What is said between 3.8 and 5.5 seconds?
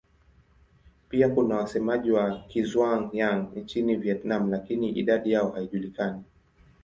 Vietnam lakini idadi yao